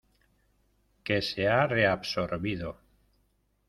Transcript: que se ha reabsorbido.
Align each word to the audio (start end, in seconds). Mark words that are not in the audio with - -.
que 1.05 1.21
se 1.29 1.47
ha 1.47 1.59
reabsorbido. 1.69 2.77